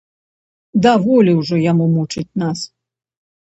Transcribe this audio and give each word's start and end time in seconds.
Даволі 0.85 1.31
ўжо 1.41 1.55
яму 1.71 1.85
мучыць 1.95 2.29
нас! 2.45 2.59